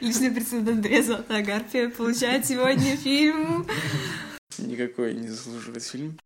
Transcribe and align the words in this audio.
Личный 0.00 0.30
представитель 0.30 0.72
Андрея 0.72 1.02
Золотая 1.02 1.44
Гарпия 1.44 1.90
получает 1.90 2.46
сегодня 2.46 2.96
фильм. 2.96 3.66
Никакой 4.56 5.12
не 5.12 5.28
заслуживает 5.28 5.84
фильм. 5.84 6.18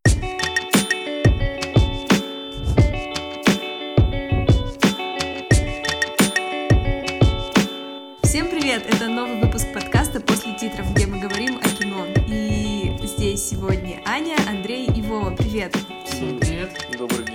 Всем 8.22 8.48
привет! 8.48 8.86
Это 8.86 9.08
новый 9.08 9.40
выпуск 9.40 9.66
подкаста 9.74 10.20
«После 10.20 10.56
титров», 10.56 10.94
где 10.94 11.06
мы 11.06 11.18
говорим 11.18 11.58
о 11.58 11.68
кино. 11.68 12.06
И 12.28 12.92
здесь 13.02 13.42
сегодня 13.42 14.00
Аня, 14.04 14.36
Андрей 14.48 14.86
и 14.86 15.02
Вова. 15.02 15.34
Привет! 15.34 15.76
Всем 16.06 16.38
привет. 16.38 16.70
Добрый 16.96 17.24
день. 17.24 17.33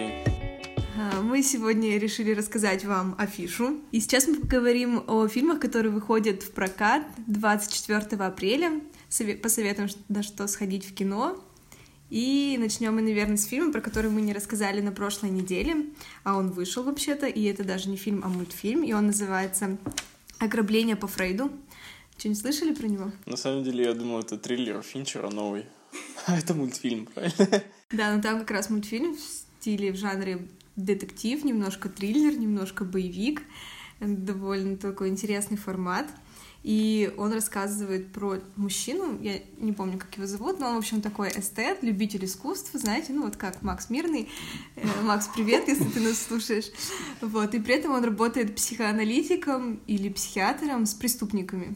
Мы 1.30 1.43
сегодня 1.43 2.00
решили 2.00 2.34
рассказать 2.34 2.86
вам 2.86 3.14
афишу. 3.20 3.82
И 3.91 4.00
сейчас 4.00 4.28
мы 4.28 4.38
поговорим 4.38 5.04
о 5.05 5.28
фильмах, 5.28 5.59
которые 5.59 5.91
выходят 5.91 6.41
в 6.41 6.50
прокат 6.54 7.04
24 7.28 8.00
апреля. 8.25 8.82
Сове- 9.11 9.37
Посоветуем, 9.37 9.89
на 10.07 10.23
что 10.23 10.47
сходить 10.47 10.86
в 10.89 10.96
кино. 10.96 11.39
И 12.10 12.57
начнем 12.60 12.96
мы, 12.96 13.04
наверное, 13.04 13.37
с 13.37 13.46
фильма, 13.46 13.71
про 13.71 13.79
который 13.79 14.10
мы 14.10 14.21
не 14.21 14.34
рассказали 14.34 14.82
на 14.82 14.92
прошлой 14.92 15.29
неделе. 15.29 15.86
А 16.23 16.36
он 16.36 16.50
вышел 16.50 16.82
вообще-то, 16.84 17.28
и 17.28 17.43
это 17.43 17.64
даже 17.64 17.89
не 17.89 17.96
фильм, 17.96 18.23
а 18.25 18.28
мультфильм. 18.28 18.82
И 18.82 18.92
он 18.93 19.06
называется 19.06 19.78
«Ограбление 20.39 20.96
по 20.96 21.06
Фрейду». 21.06 21.51
Что-нибудь 22.18 22.42
слышали 22.42 22.73
про 22.73 22.87
него? 22.87 23.11
На 23.28 23.37
самом 23.37 23.64
деле, 23.64 23.84
я 23.84 23.93
думал, 23.93 24.21
это 24.21 24.36
триллер 24.39 24.82
Финчера 24.82 25.29
новый. 25.29 25.65
А 26.25 26.36
это 26.39 26.56
мультфильм, 26.56 27.06
правильно? 27.06 27.61
Да, 27.92 28.15
но 28.15 28.20
там 28.20 28.39
как 28.39 28.50
раз 28.50 28.71
мультфильм 28.71 29.15
в 29.15 29.20
стиле, 29.20 29.92
в 29.92 29.96
жанре 29.96 30.48
детектив, 30.86 31.43
немножко 31.43 31.89
триллер, 31.89 32.38
немножко 32.38 32.86
боевик. 32.86 33.42
Довольно 34.00 34.78
такой 34.78 35.09
интересный 35.09 35.58
формат. 35.58 36.08
И 36.61 37.14
он 37.17 37.31
рассказывает 37.31 38.11
про 38.11 38.39
мужчину, 38.58 39.17
я 39.22 39.39
не 39.59 39.72
помню, 39.72 39.97
как 39.97 40.14
его 40.17 40.28
зовут, 40.28 40.59
но 40.59 40.67
он, 40.67 40.76
в 40.76 40.80
общем, 40.80 41.02
такой 41.02 41.30
эстет, 41.30 41.84
любитель 41.84 42.26
искусства, 42.26 42.78
знаете, 42.80 43.14
ну 43.14 43.23
вот 43.23 43.38
как 43.38 43.62
Макс 43.62 43.89
Мирный. 43.89 44.28
Э, 44.76 45.02
Макс, 45.04 45.30
привет, 45.34 45.70
если 45.70 45.86
ты 45.86 46.02
нас 46.02 46.22
слушаешь. 46.22 46.66
Вот, 47.22 47.54
и 47.54 47.59
при 47.59 47.76
этом 47.76 47.94
он 47.94 48.04
работает 48.04 48.56
психоаналитиком 48.56 49.80
или 49.88 50.09
психиатром 50.09 50.86
с 50.86 50.94
преступниками. 50.94 51.76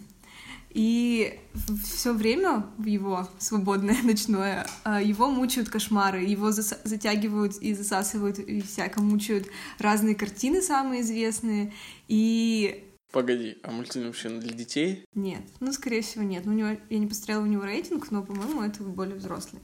И 0.73 1.39
все 1.83 2.13
время 2.13 2.65
в 2.77 2.85
его 2.85 3.27
свободное 3.37 3.97
ночное 4.03 4.67
а, 4.83 5.01
его 5.01 5.29
мучают 5.29 5.69
кошмары, 5.69 6.23
его 6.23 6.51
затягивают 6.51 7.57
и 7.57 7.73
засасывают, 7.73 8.39
и 8.39 8.61
всяко 8.61 9.01
мучают 9.01 9.47
разные 9.77 10.15
картины 10.15 10.61
самые 10.61 11.01
известные. 11.01 11.73
И 12.07 12.89
Погоди, 13.11 13.57
а 13.61 13.69
мультфильм 13.69 14.07
вообще 14.07 14.29
для 14.29 14.53
детей? 14.53 15.05
нет, 15.13 15.43
ну, 15.59 15.71
скорее 15.71 16.01
всего, 16.01 16.23
нет. 16.23 16.45
Ну, 16.45 16.53
у 16.53 16.55
него, 16.55 16.69
я 16.89 16.97
не 16.97 17.05
посмотрела 17.05 17.43
у 17.43 17.45
него 17.45 17.63
рейтинг, 17.63 18.09
но, 18.09 18.23
по-моему, 18.23 18.63
это 18.63 18.81
более 18.81 19.15
взрослый. 19.15 19.61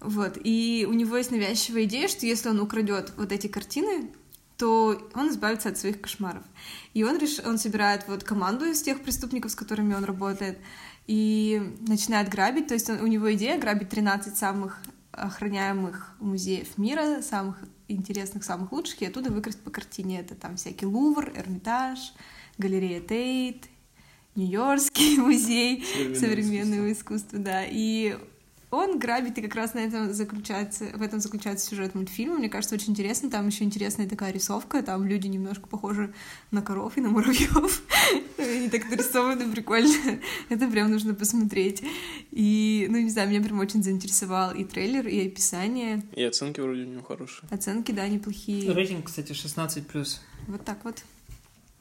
Вот, 0.00 0.38
и 0.42 0.86
у 0.88 0.92
него 0.92 1.16
есть 1.16 1.30
навязчивая 1.30 1.84
идея, 1.84 2.08
что 2.08 2.26
если 2.26 2.50
он 2.50 2.60
украдет 2.60 3.14
вот 3.16 3.32
эти 3.32 3.46
картины, 3.46 4.10
то 4.60 5.10
он 5.14 5.30
избавится 5.30 5.70
от 5.70 5.78
своих 5.78 6.02
кошмаров. 6.02 6.44
И 6.92 7.02
он, 7.02 7.18
реш... 7.18 7.40
он 7.44 7.56
собирает 7.56 8.04
вот 8.06 8.24
команду 8.24 8.66
из 8.66 8.82
тех 8.82 9.00
преступников, 9.02 9.52
с 9.52 9.54
которыми 9.54 9.94
он 9.94 10.04
работает, 10.04 10.58
и 11.06 11.74
начинает 11.88 12.28
грабить. 12.28 12.66
То 12.66 12.74
есть 12.74 12.90
он- 12.90 13.00
у 13.00 13.06
него 13.06 13.32
идея 13.32 13.58
грабить 13.58 13.88
13 13.88 14.36
самых 14.36 14.82
охраняемых 15.12 16.14
музеев 16.20 16.76
мира, 16.76 17.22
самых 17.22 17.56
интересных, 17.88 18.44
самых 18.44 18.70
лучших, 18.72 19.00
и 19.00 19.06
оттуда 19.06 19.30
выкрасть 19.30 19.60
по 19.62 19.70
картине. 19.70 20.20
Это 20.20 20.34
там 20.34 20.56
всякий 20.56 20.84
Лувр, 20.84 21.32
Эрмитаж, 21.34 22.12
галерея 22.58 23.00
Тейт, 23.00 23.64
Нью-Йоркский 24.36 25.16
музей 25.20 25.82
Современного 25.84 26.20
современного 26.20 26.92
искусства, 26.92 27.38
да. 27.38 27.64
И 27.64 28.18
он 28.70 28.98
грабит, 28.98 29.36
и 29.36 29.42
как 29.42 29.54
раз 29.56 29.74
на 29.74 29.80
этом 29.80 30.12
заключается, 30.12 30.84
в 30.94 31.02
этом 31.02 31.18
заключается 31.18 31.66
сюжет 31.66 31.94
мультфильма. 31.94 32.36
Мне 32.36 32.48
кажется, 32.48 32.76
очень 32.76 32.90
интересно. 32.90 33.28
Там 33.28 33.48
еще 33.48 33.64
интересная 33.64 34.08
такая 34.08 34.32
рисовка. 34.32 34.82
Там 34.82 35.06
люди 35.06 35.26
немножко 35.26 35.66
похожи 35.66 36.14
на 36.52 36.62
коров 36.62 36.96
и 36.96 37.00
на 37.00 37.08
муравьев. 37.08 37.82
Они 38.38 38.68
так 38.68 38.88
нарисованы 38.88 39.50
прикольно. 39.50 40.20
Это 40.48 40.68
прям 40.68 40.90
нужно 40.90 41.14
посмотреть. 41.14 41.82
И, 42.30 42.86
ну, 42.88 42.98
не 42.98 43.10
знаю, 43.10 43.28
меня 43.28 43.42
прям 43.42 43.58
очень 43.58 43.82
заинтересовал 43.82 44.54
и 44.54 44.64
трейлер, 44.64 45.08
и 45.08 45.26
описание. 45.26 46.02
И 46.14 46.22
оценки 46.22 46.60
вроде 46.60 46.82
у 46.82 46.86
него 46.86 47.02
хорошие. 47.02 47.48
Оценки, 47.50 47.90
да, 47.90 48.06
неплохие. 48.06 48.72
Рейтинг, 48.72 49.06
кстати, 49.06 49.32
16+. 49.32 50.18
Вот 50.46 50.64
так 50.64 50.78
вот. 50.84 51.02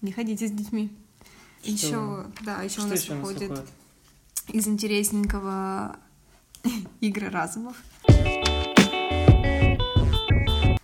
Не 0.02 0.12
ходите 0.12 0.48
с 0.48 0.52
детьми. 0.52 0.90
Что? 1.62 1.72
Еще, 1.72 2.26
да, 2.42 2.64
еще 2.64 2.80
у 2.80 2.82
Что 2.82 2.90
нас 2.90 3.10
у 3.10 3.16
выходит? 3.16 3.52
из 4.48 4.68
интересненького 4.68 5.98
игры 7.02 7.30
разумов. 7.30 7.76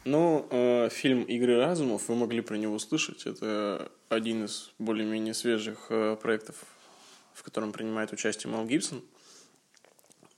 Ну, 0.06 0.48
э, 0.52 0.90
фильм 0.92 1.24
«Игры 1.24 1.58
разумов», 1.58 2.08
вы 2.08 2.16
могли 2.16 2.42
про 2.42 2.58
него 2.58 2.78
слышать. 2.78 3.26
Это 3.26 3.92
один 4.08 4.46
из 4.46 4.72
более-менее 4.78 5.34
свежих 5.34 5.88
э, 5.90 6.16
проектов, 6.22 6.56
в 7.34 7.42
котором 7.42 7.72
принимает 7.72 8.14
участие 8.14 8.54
Мел 8.54 8.66
Гибсон. 8.66 9.02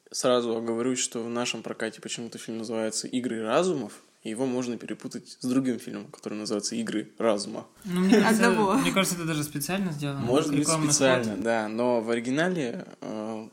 Сразу 0.09 0.55
оговорюсь, 0.55 0.99
что 0.99 1.21
в 1.21 1.29
нашем 1.29 1.63
прокате 1.63 1.99
почему-то 1.99 2.37
фильм 2.37 2.59
называется 2.59 3.07
«Игры 3.07 3.43
разумов», 3.43 3.91
и 4.23 4.29
его 4.29 4.45
можно 4.45 4.77
перепутать 4.77 5.37
с 5.39 5.45
другим 5.45 5.79
фильмом, 5.79 6.07
который 6.07 6.35
называется 6.35 6.75
«Игры 6.75 7.11
разума». 7.17 7.67
Ну, 7.83 7.99
мне 7.99 8.21
кажется, 8.21 8.47
Одного. 8.47 8.73
мне 8.75 8.91
кажется, 8.91 9.15
это 9.15 9.25
даже 9.25 9.43
специально 9.43 9.91
сделано. 9.91 10.21
Может 10.21 10.55
быть, 10.55 10.67
специально, 10.67 11.33
ход. 11.35 11.43
да. 11.43 11.67
Но 11.67 11.99
в 11.99 12.09
оригинале 12.09 12.87
э, 13.01 13.49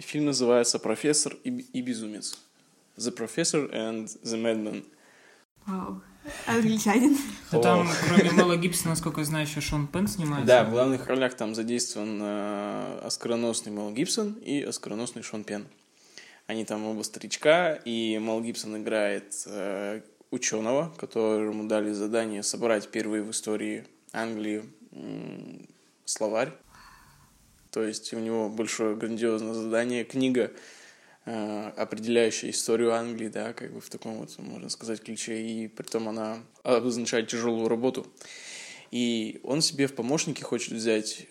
фильм 0.00 0.26
называется 0.26 0.78
«Профессор 0.78 1.36
и, 1.44 1.50
и 1.50 1.82
безумец». 1.82 2.38
«The 2.96 3.14
Professor 3.14 3.70
and 3.72 4.06
the 4.22 4.40
Madman». 4.42 4.84
Вау. 5.66 6.02
Англичанин. 6.46 7.16
Да 7.50 7.60
там, 7.60 7.88
кроме 8.06 8.30
Мэла 8.32 8.56
Гибсона, 8.56 8.90
насколько 8.90 9.20
я 9.20 9.24
знаю, 9.24 9.46
еще 9.46 9.60
Шон 9.60 9.86
Пен 9.86 10.06
снимается. 10.06 10.46
Да, 10.46 10.64
в 10.64 10.70
главных 10.70 11.06
ролях 11.06 11.34
там 11.34 11.54
задействован 11.54 12.20
э, 12.20 13.00
оскароносный 13.02 13.72
Мел 13.72 13.90
Гибсон 13.90 14.34
и 14.34 14.62
оскароносный 14.62 15.22
Шон 15.22 15.44
Пен. 15.44 15.66
Они 16.46 16.64
там 16.64 16.84
оба 16.84 17.02
старичка, 17.02 17.74
и 17.84 18.18
Мел 18.18 18.40
Гибсон 18.42 18.82
играет 18.82 19.34
э, 19.46 20.02
ученого, 20.30 20.92
которому 20.98 21.66
дали 21.68 21.92
задание 21.92 22.42
собрать 22.42 22.88
первый 22.90 23.22
в 23.22 23.30
истории 23.30 23.86
Англии 24.12 24.64
м, 24.92 25.66
словарь. 26.04 26.52
То 27.70 27.82
есть 27.82 28.12
у 28.12 28.18
него 28.18 28.48
большое 28.48 28.96
грандиозное 28.96 29.54
задание, 29.54 30.04
книга, 30.04 30.52
э, 31.24 31.72
определяющая 31.76 32.50
историю 32.50 32.92
Англии, 32.92 33.28
да, 33.28 33.52
как 33.52 33.72
бы 33.72 33.80
в 33.80 33.88
таком 33.88 34.18
вот, 34.18 34.36
можно 34.38 34.68
сказать, 34.68 35.02
ключе, 35.02 35.40
и 35.40 35.68
при 35.68 35.84
том 35.84 36.08
она 36.08 36.38
обозначает 36.62 37.28
тяжелую 37.28 37.68
работу. 37.68 38.06
И 38.90 39.40
он 39.44 39.60
себе 39.60 39.86
в 39.86 39.94
помощники 39.94 40.42
хочет 40.42 40.72
взять 40.72 41.26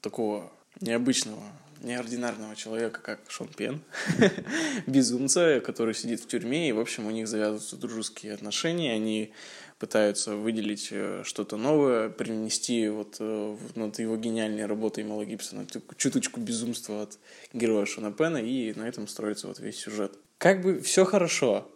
такого 0.00 0.52
необычного, 0.80 1.42
неординарного 1.80 2.56
человека, 2.56 3.00
как 3.00 3.20
Шон 3.28 3.48
Пен, 3.48 3.80
безумца, 4.86 5.60
который 5.60 5.94
сидит 5.94 6.20
в 6.20 6.26
тюрьме, 6.26 6.68
и, 6.68 6.72
в 6.72 6.80
общем, 6.80 7.06
у 7.06 7.10
них 7.10 7.28
завязываются 7.28 7.76
дружеские 7.76 8.34
отношения, 8.34 8.92
они 8.92 9.32
пытаются 9.78 10.36
выделить 10.36 10.88
э, 10.90 11.22
что-то 11.24 11.56
новое, 11.56 12.10
привнести 12.10 12.88
вот 12.88 13.16
э, 13.18 13.56
над 13.74 13.98
его 13.98 14.16
гениальной 14.16 14.66
работой 14.66 15.04
Мела 15.04 15.24
Гибсона 15.24 15.66
чуточку 15.96 16.38
безумства 16.38 17.02
от 17.02 17.18
героя 17.54 17.86
Шона 17.86 18.12
Пена, 18.12 18.36
и 18.36 18.74
на 18.74 18.86
этом 18.86 19.08
строится 19.08 19.48
вот 19.48 19.58
весь 19.58 19.78
сюжет. 19.78 20.18
Как 20.36 20.60
бы 20.62 20.80
все 20.80 21.06
хорошо, 21.06 21.70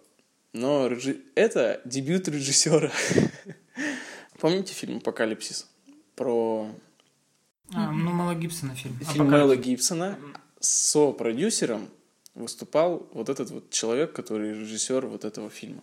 но 0.53 0.87
режи- 0.87 1.23
это 1.35 1.81
дебют 1.87 2.29
режиссера. 2.29 2.93
Помните 4.39 4.75
фильм 4.75 4.99
«Апокалипсис»? 4.99 5.67
Про 6.15 6.71
А, 7.73 7.91
ну, 7.91 8.13
Мэла 8.13 8.35
Гибсона 8.35 8.75
фильм. 8.75 8.97
фильм 8.99 9.09
Апокалипсис. 9.09 9.33
Мэла 9.33 9.57
Гибсона 9.57 10.19
со 10.61 11.13
продюсером 11.13 11.89
выступал 12.35 13.09
вот 13.13 13.29
этот 13.29 13.51
вот 13.51 13.71
человек, 13.71 14.13
который 14.13 14.51
режиссер 14.53 15.07
вот 15.07 15.25
этого 15.25 15.51
фильма. 15.51 15.83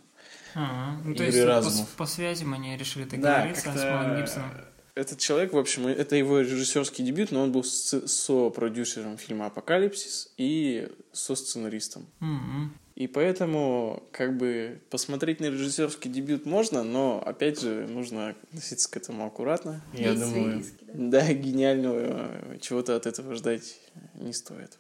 А, 0.54 0.98
ну, 1.04 1.16
то 1.16 1.24
есть 1.24 1.88
по, 1.96 2.04
по 2.04 2.06
связям 2.06 2.54
они 2.54 2.78
решили 2.78 3.06
так 3.06 3.20
Да, 3.22 3.36
договориться 3.36 3.72
с 3.72 3.84
Мэлом 3.84 4.18
Гибсоном. 4.20 4.52
Этот 4.96 5.20
человек, 5.20 5.54
в 5.54 5.58
общем, 5.58 5.88
это 5.88 6.16
его 6.16 6.40
режиссерский 6.40 7.04
дебют, 7.04 7.32
но 7.32 7.44
он 7.44 7.52
был 7.52 7.64
со-продюсером 7.64 9.18
фильма 9.18 9.48
«Апокалипсис» 9.48 10.34
и 10.38 10.90
со-сценаристом. 11.12 12.08
М-м. 12.20 12.74
И 12.96 13.08
поэтому, 13.08 14.04
как 14.12 14.38
бы, 14.38 14.82
посмотреть 14.90 15.40
на 15.40 15.46
режиссерский 15.46 16.12
дебют 16.12 16.46
можно, 16.46 16.84
но, 16.84 17.24
опять 17.26 17.60
же, 17.62 17.88
нужно 17.88 18.36
относиться 18.52 18.92
к 18.92 18.98
этому 18.98 19.26
аккуратно. 19.26 19.82
Я 19.94 20.12
Есть 20.12 20.24
свои 20.24 20.34
думаю, 20.34 20.58
риски, 20.60 20.86
да? 20.86 20.94
да, 20.94 21.34
гениального 21.34 22.00
э, 22.00 22.58
чего-то 22.60 22.96
от 22.96 23.08
этого 23.08 23.34
ждать 23.36 23.80
не 24.16 24.34
стоит. 24.34 24.78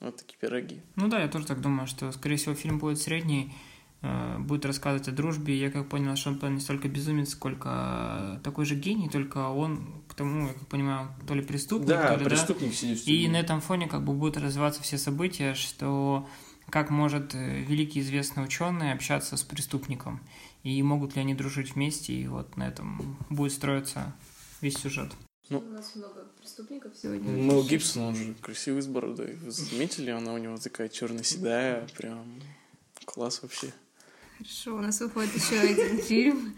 Вот 0.00 0.16
такие 0.16 0.36
пироги. 0.38 0.82
Ну 0.96 1.08
да, 1.08 1.22
я 1.22 1.28
тоже 1.28 1.46
так 1.46 1.60
думаю, 1.60 1.86
что, 1.86 2.10
скорее 2.10 2.36
всего, 2.36 2.54
фильм 2.54 2.78
будет 2.78 3.00
средний. 3.00 3.52
Э, 4.02 4.38
будет 4.38 4.64
рассказывать 4.66 5.08
о 5.08 5.12
дружбе. 5.12 5.58
Я 5.58 5.70
как 5.70 5.88
понял, 5.88 6.14
Шон 6.16 6.38
Пен 6.38 6.54
не 6.54 6.60
столько 6.60 6.88
безумец, 6.88 7.30
сколько 7.30 8.40
такой 8.44 8.64
же 8.66 8.74
гений, 8.74 9.08
только 9.08 9.48
он 9.48 10.02
к 10.08 10.14
тому, 10.14 10.48
я 10.48 10.52
как 10.52 10.66
понимаю, 10.68 11.14
то 11.26 11.34
ли 11.34 11.42
преступник, 11.42 11.88
Да, 11.88 12.14
то 12.14 12.18
ли, 12.18 12.24
преступник 12.24 12.74
сидит 12.74 12.98
в 12.98 13.02
И 13.02 13.22
тюрьме. 13.22 13.30
на 13.30 13.36
этом 13.40 13.60
фоне 13.60 13.86
как 13.88 14.04
бы 14.04 14.12
будут 14.12 14.36
развиваться 14.36 14.82
все 14.82 14.98
события, 14.98 15.54
что 15.54 16.28
как 16.70 16.90
может 16.90 17.34
э, 17.34 17.60
великий 17.62 18.00
известный 18.00 18.44
ученый 18.44 18.92
общаться 18.92 19.36
с 19.36 19.42
преступником, 19.42 20.20
и 20.62 20.82
могут 20.82 21.16
ли 21.16 21.20
они 21.22 21.34
дружить 21.34 21.74
вместе, 21.74 22.12
и 22.12 22.26
вот 22.26 22.56
на 22.56 22.68
этом 22.68 23.18
будет 23.30 23.52
строиться 23.52 24.14
весь 24.60 24.78
сюжет. 24.78 25.12
Ну. 25.48 25.58
У 25.58 25.70
нас 25.70 25.94
много 25.96 26.24
преступников 26.40 26.92
сегодня. 26.96 27.28
Мел 27.30 27.62
Гибсон, 27.64 28.02
он 28.02 28.14
же 28.14 28.34
красивый 28.40 28.80
с 28.80 28.86
бородой. 28.86 29.34
Вы 29.36 29.50
заметили, 29.50 30.10
она 30.10 30.32
у 30.32 30.38
него 30.38 30.56
такая 30.56 30.88
черно-седая, 30.88 31.86
прям 31.98 32.24
класс 33.04 33.42
вообще. 33.42 33.72
Хорошо, 34.38 34.76
у 34.76 34.80
нас 34.80 35.00
выходит 35.00 35.34
еще 35.34 35.60
один 35.60 35.98
фильм. 35.98 36.54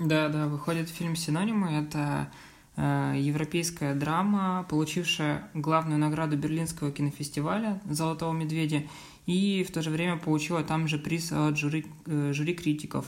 Да, 0.00 0.28
да, 0.28 0.46
выходит 0.46 0.88
фильм 0.88 1.16
«Синонимы». 1.16 1.72
Это 1.82 2.30
э, 2.76 3.14
европейская 3.18 3.94
драма, 3.94 4.66
получившая 4.68 5.48
главную 5.54 5.98
награду 5.98 6.36
Берлинского 6.36 6.92
кинофестиваля 6.92 7.80
«Золотого 7.88 8.32
медведя», 8.32 8.82
и 9.26 9.64
в 9.68 9.72
то 9.72 9.82
же 9.82 9.90
время 9.90 10.16
получила 10.16 10.62
там 10.62 10.86
же 10.86 10.98
приз 10.98 11.32
от 11.32 11.56
жюри, 11.56 11.86
э, 12.06 12.32
жюри 12.32 12.54
критиков. 12.54 13.06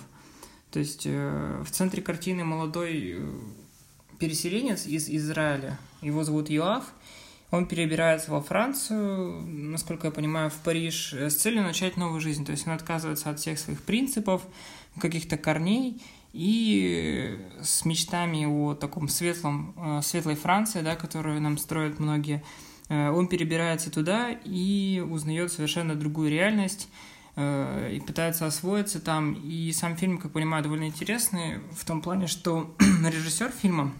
То 0.70 0.78
есть 0.78 1.02
э, 1.06 1.62
в 1.64 1.70
центре 1.70 2.02
картины 2.02 2.44
молодой 2.44 3.16
э, 3.18 3.32
переселенец 4.18 4.86
из 4.86 5.08
Израиля, 5.08 5.78
его 6.00 6.24
зовут 6.24 6.50
Йоав, 6.50 6.84
он 7.50 7.66
перебирается 7.66 8.30
во 8.30 8.40
Францию, 8.40 9.42
насколько 9.42 10.08
я 10.08 10.10
понимаю, 10.10 10.50
в 10.50 10.56
Париж, 10.56 11.12
э, 11.12 11.30
с 11.30 11.36
целью 11.36 11.62
начать 11.62 11.96
новую 11.96 12.20
жизнь. 12.20 12.44
То 12.44 12.52
есть 12.52 12.66
он 12.66 12.72
отказывается 12.72 13.30
от 13.30 13.38
всех 13.38 13.58
своих 13.58 13.82
принципов, 13.82 14.42
каких-то 15.00 15.36
корней, 15.36 16.00
и 16.36 17.38
с 17.62 17.86
мечтами 17.86 18.44
о 18.44 18.74
таком 18.74 19.08
светлом, 19.08 19.74
э, 19.76 20.02
светлой 20.02 20.34
Франции, 20.34 20.82
да, 20.82 20.94
которую 20.94 21.40
нам 21.40 21.56
строят 21.56 21.98
многие, 21.98 22.44
э, 22.88 23.10
он 23.10 23.26
перебирается 23.28 23.90
туда 23.90 24.32
и 24.44 25.02
узнает 25.08 25.50
совершенно 25.50 25.94
другую 25.94 26.30
реальность, 26.30 26.88
э, 27.36 27.94
и 27.96 28.00
пытается 28.00 28.46
освоиться 28.46 29.00
там. 29.00 29.32
И 29.32 29.72
сам 29.72 29.96
фильм, 29.96 30.18
как 30.18 30.32
понимаю, 30.32 30.62
довольно 30.62 30.84
интересный 30.84 31.60
в 31.72 31.86
том 31.86 32.02
плане, 32.02 32.26
что 32.26 32.74
режиссер 33.02 33.50
фильма, 33.50 33.92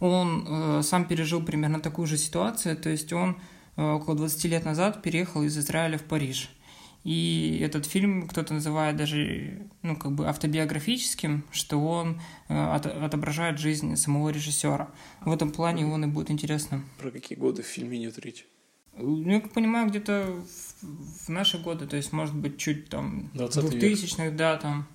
он 0.00 0.44
э, 0.48 0.82
сам 0.82 1.04
пережил 1.04 1.42
примерно 1.42 1.80
такую 1.80 2.06
же 2.06 2.16
ситуацию, 2.16 2.76
то 2.76 2.88
есть 2.90 3.12
он 3.12 3.36
э, 3.76 3.82
около 3.82 4.16
20 4.16 4.44
лет 4.46 4.64
назад 4.64 5.02
переехал 5.02 5.42
из 5.42 5.56
Израиля 5.58 5.98
в 5.98 6.02
Париж. 6.04 6.50
И 7.02 7.60
этот 7.64 7.86
фильм 7.86 8.28
кто-то 8.28 8.52
называет 8.52 8.96
даже, 8.96 9.66
ну, 9.82 9.96
как 9.96 10.12
бы 10.12 10.26
автобиографическим, 10.28 11.44
что 11.50 11.78
он 11.78 12.20
э, 12.48 12.54
от- 12.74 12.86
отображает 12.86 13.58
жизнь 13.58 13.96
самого 13.96 14.28
режиссера. 14.30 14.90
В 15.24 15.32
этом 15.32 15.50
плане 15.50 15.86
он 15.86 16.04
и 16.04 16.06
будет 16.08 16.30
интересно. 16.30 16.82
Про 16.98 17.10
какие 17.10 17.38
годы 17.38 17.62
в 17.62 17.66
фильме 17.66 17.98
идет 18.02 18.18
речь? 18.18 18.46
Ну, 18.96 19.22
я 19.30 19.40
как 19.40 19.52
понимаю, 19.52 19.88
где-то 19.88 20.26
в, 20.82 21.24
в 21.26 21.28
наши 21.30 21.58
годы, 21.58 21.86
то 21.86 21.96
есть, 21.96 22.12
может 22.12 22.34
быть, 22.34 22.58
чуть 22.58 22.88
там 22.90 23.30
20 23.34 23.72
век. 23.72 23.82
2000-х, 23.82 24.30
да, 24.32 24.56
там. 24.56 24.86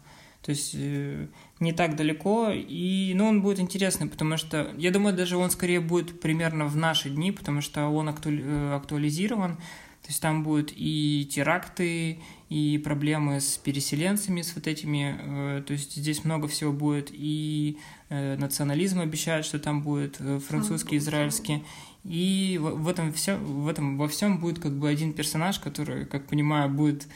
То 0.45 0.51
есть 0.51 0.75
э, 0.75 1.25
не 1.59 1.73
так 1.73 1.95
далеко. 1.95 2.51
И, 2.51 3.13
ну, 3.15 3.27
он 3.27 3.41
будет 3.41 3.59
интересный, 3.59 4.07
потому 4.07 4.37
что, 4.37 4.71
я 4.77 4.91
думаю, 4.91 5.15
даже 5.15 5.37
он 5.37 5.49
скорее 5.49 5.79
будет 5.79 6.21
примерно 6.21 6.65
в 6.67 6.75
наши 6.75 7.09
дни, 7.09 7.31
потому 7.31 7.61
что 7.61 7.87
он 7.87 8.09
э, 8.09 8.75
актуализирован. 8.75 9.55
То 9.55 10.09
есть 10.09 10.21
там 10.21 10.43
будут 10.43 10.71
и 10.75 11.27
теракты, 11.31 12.19
и 12.49 12.77
проблемы 12.77 13.41
с 13.41 13.57
переселенцами, 13.57 14.43
с 14.43 14.53
вот 14.53 14.67
этими. 14.67 15.17
э, 15.19 15.63
то 15.65 15.73
есть 15.73 15.95
здесь 15.95 16.23
много 16.23 16.47
всего 16.47 16.71
будет. 16.71 17.09
И 17.11 17.79
национализм 18.09 18.99
обещают, 18.99 19.47
что 19.47 19.57
там 19.57 19.81
будет 19.81 20.21
французский, 20.47 20.97
израильский. 20.97 21.63
И 22.03 22.59
в, 22.61 22.87
этом 22.87 23.11
все, 23.13 23.35
в 23.35 23.67
этом 23.67 23.97
во 23.97 24.07
всем 24.07 24.37
будет 24.37 24.59
как 24.59 24.73
бы 24.73 24.87
один 24.87 25.11
персонаж, 25.11 25.57
который, 25.57 26.05
как 26.05 26.27
понимаю, 26.27 26.69
будет 26.69 27.07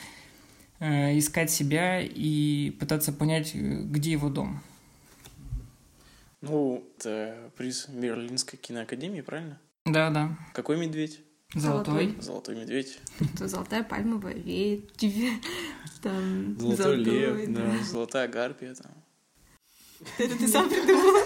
искать 0.80 1.52
себя 1.52 2.02
и 2.02 2.72
пытаться 2.80 3.12
понять, 3.12 3.52
э, 3.54 3.82
где 3.84 4.12
его 4.12 4.30
дом. 4.30 4.62
Ну, 6.42 6.84
это 6.98 7.52
приз 7.58 7.88
Берлинской 7.90 8.58
киноакадемии, 8.58 9.22
правильно? 9.22 9.60
Да, 9.86 10.10
да. 10.10 10.38
Какой 10.54 10.78
медведь? 10.78 11.22
Золотой. 11.54 12.16
Золотой 12.22 12.56
медведь. 12.56 13.00
То 13.38 13.48
золотая 13.48 13.84
пальмовая 13.84 14.36
ветвь, 14.36 15.42
там 16.02 16.58
Золотой 16.60 16.98
лев, 16.98 17.50
да. 17.50 17.84
Золотая 17.84 18.28
гарпия 18.28 18.76
там. 18.76 18.92
Это 20.18 20.38
ты 20.38 20.48
сам 20.48 20.70
придумал? 20.70 21.26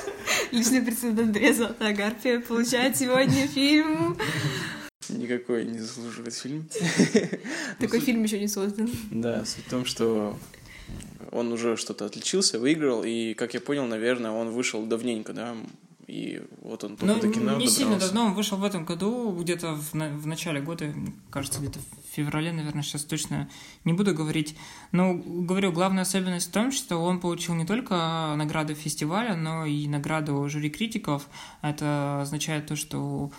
Личный 0.52 0.82
прецедент 0.82 1.20
Андрея 1.20 1.54
Золотая 1.54 1.96
Гарпия 1.96 2.40
получает 2.40 2.98
сегодня 2.98 3.48
фильм. 3.48 4.18
Никакой 5.10 5.66
не 5.66 5.80
заслуживает 5.80 6.34
фильм. 6.34 6.68
Такой 7.80 8.00
фильм 8.00 8.24
еще 8.24 8.40
не 8.40 8.48
создан. 8.48 8.90
Да, 9.12 9.46
суть 9.46 9.66
в 9.66 9.70
том, 9.70 9.86
что 9.86 10.38
он 11.32 11.52
уже 11.52 11.78
что-то 11.78 12.06
отличился, 12.06 12.60
выиграл, 12.60 13.04
и, 13.04 13.34
как 13.34 13.54
я 13.54 13.62
понял, 13.62 13.86
наверное, 13.88 14.32
он 14.32 14.50
вышел 14.52 14.86
давненько, 14.86 15.34
да, 15.34 15.56
и 16.06 16.44
вот 16.62 16.84
он 16.84 16.92
Ну, 16.92 16.98
только 16.98 17.28
до 17.28 17.34
кино 17.34 17.58
не 17.58 17.68
сильно 17.68 17.98
давно, 17.98 18.26
он 18.26 18.34
вышел 18.34 18.58
в 18.58 18.64
этом 18.64 18.86
году, 18.86 19.32
где-то 19.42 19.74
в, 19.76 19.94
на- 19.96 20.10
в 20.10 20.28
начале 20.28 20.62
года, 20.62 20.94
кажется, 21.32 21.60
где-то 21.60 21.80
в 21.80 22.16
феврале, 22.16 22.52
наверное, 22.52 22.84
сейчас 22.84 23.04
точно 23.04 23.50
не 23.86 23.94
буду 23.94 24.14
говорить. 24.14 24.56
Но, 24.92 25.16
говорю, 25.16 25.72
главная 25.72 26.04
особенность 26.04 26.50
в 26.50 26.52
том, 26.52 26.72
что 26.72 26.98
он 26.98 27.20
получил 27.20 27.56
не 27.56 27.66
только 27.66 28.36
награду 28.38 28.76
фестиваля, 28.76 29.36
но 29.36 29.66
и 29.66 29.88
награду 29.88 30.48
жюри 30.50 30.70
критиков. 30.70 31.28
Это 31.64 32.22
означает 32.22 32.68
то, 32.68 32.76
что 32.76 33.32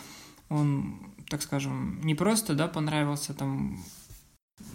он, 0.49 0.99
так 1.35 1.43
скажем, 1.43 2.01
не 2.05 2.15
просто, 2.15 2.55
да, 2.55 2.69
понравился 2.69 3.35
там... 3.35 3.83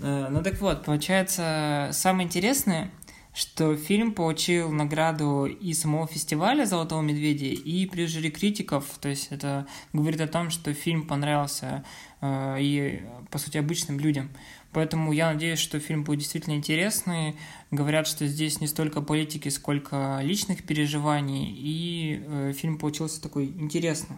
Э, 0.01 0.27
Ну 0.29 0.43
так 0.43 0.59
вот, 0.59 0.83
получается, 0.83 1.89
самое 1.93 2.27
интересное, 2.27 2.91
что 3.33 3.77
фильм 3.77 4.11
получил 4.11 4.69
награду 4.71 5.45
и 5.45 5.73
самого 5.73 6.05
фестиваля 6.05 6.65
«Золотого 6.65 7.01
медведя», 7.01 7.45
и 7.45 7.85
при 7.85 8.07
жюри 8.07 8.29
критиков, 8.29 8.85
то 8.99 9.07
есть 9.07 9.27
это 9.31 9.67
говорит 9.93 10.19
о 10.19 10.27
том, 10.27 10.49
что 10.49 10.73
фильм 10.73 11.07
понравился 11.07 11.85
э, 12.19 12.57
и, 12.59 13.03
по 13.31 13.37
сути, 13.37 13.57
обычным 13.57 13.99
людям. 13.99 14.29
Поэтому 14.73 15.13
я 15.13 15.31
надеюсь, 15.31 15.59
что 15.59 15.79
фильм 15.79 16.03
будет 16.03 16.19
действительно 16.19 16.55
интересный. 16.55 17.35
Говорят, 17.71 18.05
что 18.05 18.27
здесь 18.27 18.59
не 18.61 18.67
столько 18.67 19.01
политики, 19.01 19.49
сколько 19.49 20.19
личных 20.21 20.63
переживаний, 20.63 21.55
и 21.57 22.21
э, 22.21 22.53
фильм 22.53 22.77
получился 22.77 23.21
такой 23.21 23.45
интересный. 23.45 24.17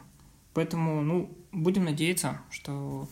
Поэтому, 0.53 1.01
ну, 1.01 1.29
будем 1.51 1.85
надеяться, 1.85 2.41
что 2.49 3.07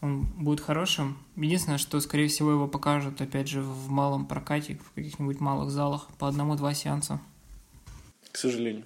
он 0.00 0.22
будет 0.22 0.60
хорошим. 0.60 1.18
Единственное, 1.36 1.78
что, 1.78 2.00
скорее 2.00 2.28
всего, 2.28 2.52
его 2.52 2.68
покажут, 2.68 3.20
опять 3.20 3.48
же, 3.48 3.62
в 3.62 3.90
малом 3.90 4.26
прокате, 4.26 4.78
в 4.82 4.92
каких-нибудь 4.92 5.40
малых 5.40 5.70
залах, 5.70 6.08
по 6.18 6.28
одному-два 6.28 6.74
сеанса. 6.74 7.20
К 8.30 8.36
сожалению. 8.36 8.84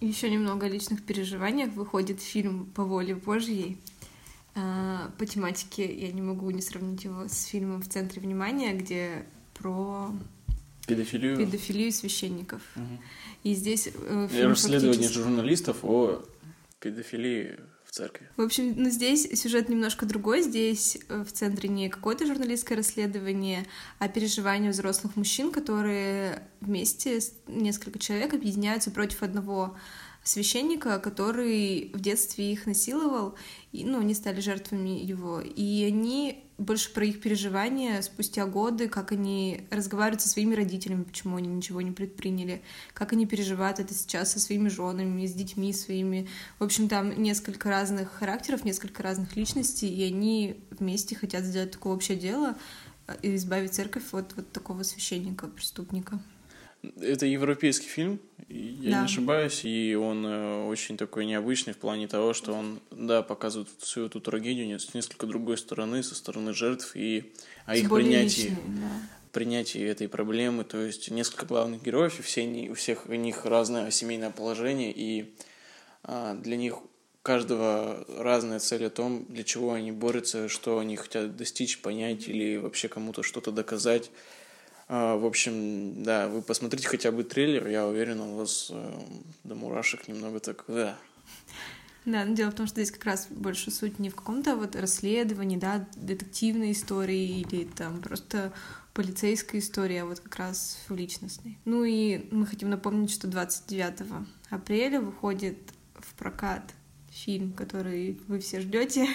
Еще 0.00 0.30
немного 0.30 0.66
о 0.66 0.68
личных 0.68 1.04
переживаниях. 1.04 1.72
Выходит 1.72 2.20
фильм 2.20 2.66
«По 2.66 2.84
воле 2.84 3.14
Божьей». 3.14 3.78
А, 4.54 5.10
По 5.16 5.24
тематике 5.24 5.90
я 6.06 6.12
не 6.12 6.20
могу 6.20 6.50
не 6.50 6.60
сравнить 6.60 7.04
его 7.04 7.28
с 7.28 7.44
фильмом 7.44 7.80
«В 7.80 7.88
центре 7.88 8.20
внимания», 8.20 8.74
где 8.74 9.24
про 9.54 10.10
Педофилию. 10.86 11.36
педофилию 11.36 11.92
священников. 11.92 12.60
Мгм. 12.74 13.00
И 13.44 13.54
здесь 13.54 13.88
э, 13.94 14.28
фильм 14.30 14.50
расследование 14.50 14.92
фактически- 14.94 15.18
журналистов 15.18 15.78
о 15.84 16.24
педофилии 16.80 17.58
в 17.84 17.92
церкви. 17.92 18.28
В 18.36 18.42
общем, 18.42 18.74
ну 18.76 18.90
здесь 18.90 19.28
сюжет 19.40 19.68
немножко 19.68 20.06
другой. 20.06 20.42
Здесь 20.42 20.98
э, 21.08 21.24
в 21.24 21.32
центре 21.32 21.68
не 21.68 21.88
какое-то 21.88 22.26
журналистское 22.26 22.76
расследование, 22.76 23.66
а 23.98 24.08
переживания 24.08 24.70
взрослых 24.70 25.16
мужчин, 25.16 25.52
которые 25.52 26.42
вместе, 26.60 27.20
несколько 27.46 27.98
человек, 27.98 28.34
объединяются 28.34 28.90
против 28.90 29.22
одного 29.22 29.76
священника, 30.24 30.98
который 31.00 31.90
в 31.94 32.00
детстве 32.00 32.52
их 32.52 32.66
насиловал, 32.66 33.34
и, 33.72 33.84
ну, 33.84 34.00
они 34.00 34.14
стали 34.14 34.40
жертвами 34.40 35.04
его. 35.04 35.40
И 35.40 35.84
они 35.84 36.44
больше 36.62 36.92
про 36.92 37.04
их 37.04 37.20
переживания 37.20 38.00
спустя 38.02 38.46
годы, 38.46 38.88
как 38.88 39.12
они 39.12 39.66
разговаривают 39.70 40.22
со 40.22 40.28
своими 40.28 40.54
родителями, 40.54 41.02
почему 41.02 41.36
они 41.36 41.48
ничего 41.48 41.80
не 41.82 41.92
предприняли, 41.92 42.62
как 42.94 43.12
они 43.12 43.26
переживают 43.26 43.78
это 43.78 43.94
сейчас 43.94 44.32
со 44.32 44.40
своими 44.40 44.68
женами, 44.68 45.26
с 45.26 45.32
детьми 45.32 45.72
своими. 45.72 46.28
В 46.58 46.64
общем, 46.64 46.88
там 46.88 47.22
несколько 47.22 47.68
разных 47.68 48.12
характеров, 48.12 48.64
несколько 48.64 49.02
разных 49.02 49.36
личностей, 49.36 49.88
и 49.88 50.04
они 50.04 50.60
вместе 50.70 51.16
хотят 51.16 51.44
сделать 51.44 51.72
такое 51.72 51.94
общее 51.94 52.16
дело 52.16 52.56
э, 53.06 53.16
и 53.22 53.36
избавить 53.36 53.74
церковь 53.74 54.12
от 54.12 54.34
вот 54.36 54.52
такого 54.52 54.82
священника, 54.82 55.48
преступника. 55.48 56.20
Это 57.00 57.26
европейский 57.26 57.86
фильм, 57.86 58.18
Я 58.48 58.90
Да. 58.90 58.98
не 59.00 59.04
ошибаюсь, 59.04 59.64
и 59.64 59.94
он 59.94 60.26
э, 60.26 60.66
очень 60.66 60.96
такой 60.96 61.24
необычный 61.26 61.72
в 61.72 61.78
плане 61.78 62.08
того, 62.08 62.34
что 62.34 62.52
он, 62.52 62.80
да, 62.90 63.22
показывает 63.22 63.68
всю 63.78 64.06
эту 64.06 64.20
трагедию 64.20 64.78
с 64.78 64.92
несколько 64.92 65.26
другой 65.26 65.56
стороны, 65.56 66.02
со 66.02 66.14
стороны 66.14 66.52
жертв 66.52 66.94
и 66.96 67.32
о 67.66 67.76
С 67.76 67.80
их 67.80 67.88
принятии, 67.90 68.40
личной, 68.42 68.56
да. 68.80 68.90
принятии 69.30 69.80
этой 69.80 70.08
проблемы. 70.08 70.64
То 70.64 70.78
есть 70.78 71.10
несколько 71.10 71.46
главных 71.46 71.82
героев, 71.82 72.18
и 72.18 72.22
все 72.22 72.42
они, 72.42 72.68
у 72.68 72.74
всех 72.74 73.06
у 73.06 73.14
них 73.14 73.46
разное 73.46 73.90
семейное 73.90 74.30
положение, 74.30 74.92
и 74.94 75.34
а, 76.02 76.34
для 76.34 76.56
них 76.56 76.82
у 76.84 76.88
каждого 77.22 78.04
разная 78.18 78.58
цель 78.58 78.86
о 78.86 78.90
том, 78.90 79.24
для 79.28 79.44
чего 79.44 79.72
они 79.72 79.92
борются, 79.92 80.48
что 80.48 80.80
они 80.80 80.96
хотят 80.96 81.36
достичь, 81.36 81.80
понять 81.80 82.28
или 82.28 82.56
вообще 82.56 82.88
кому-то 82.88 83.22
что-то 83.22 83.52
доказать. 83.52 84.10
А, 84.88 85.16
В 85.16 85.24
общем, 85.24 86.02
да, 86.02 86.28
вы 86.28 86.42
посмотрите 86.42 86.88
хотя 86.88 87.12
бы 87.12 87.24
трейлер, 87.24 87.68
я 87.68 87.86
уверен, 87.86 88.20
он 88.20 88.36
вас 88.36 88.68
э, 88.70 88.92
до 89.44 89.54
мурашек 89.54 90.08
немного 90.08 90.40
так, 90.40 90.64
да. 90.68 90.96
Да, 92.04 92.24
но 92.24 92.34
дело 92.34 92.50
в 92.50 92.54
том, 92.54 92.66
что 92.66 92.82
здесь 92.82 92.90
как 92.90 93.04
раз 93.04 93.28
больше 93.30 93.70
суть 93.70 94.00
не 94.00 94.10
в 94.10 94.16
каком-то 94.16 94.56
вот 94.56 94.74
расследовании, 94.74 95.56
да, 95.56 95.86
детективной 95.94 96.72
истории 96.72 97.40
или 97.40 97.64
там 97.64 98.00
просто 98.00 98.52
полицейской 98.92 99.60
истории, 99.60 99.98
а 99.98 100.04
вот 100.04 100.20
как 100.20 100.36
раз 100.36 100.78
в 100.88 100.94
личностной. 100.94 101.58
Ну 101.64 101.84
и 101.84 102.26
мы 102.30 102.46
хотим 102.46 102.70
напомнить, 102.70 103.10
что 103.10 103.28
29 103.28 104.26
апреля 104.50 105.00
выходит 105.00 105.58
в 105.94 106.14
прокат 106.14 106.74
фильм, 107.10 107.52
который 107.52 108.20
вы 108.26 108.40
все 108.40 108.60
ждете. 108.60 109.06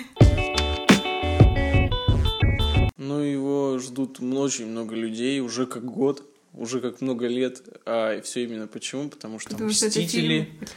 Ну, 2.98 3.20
его 3.20 3.78
ждут 3.80 4.20
очень 4.20 4.68
много 4.68 4.96
людей, 4.96 5.40
уже 5.40 5.68
как 5.68 5.86
год, 5.86 6.28
уже 6.54 6.82
как 6.82 7.02
много 7.02 7.28
лет. 7.28 7.62
А 7.86 8.20
все 8.22 8.44
именно 8.44 8.68
почему? 8.68 9.10
Потому 9.10 9.40
что 9.40 9.52
Потому 9.52 9.70
что 9.70 9.88
Мстители... 9.88 10.44
фильм. 10.44 10.68